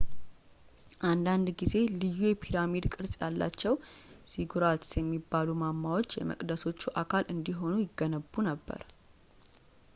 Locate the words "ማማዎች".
5.63-6.17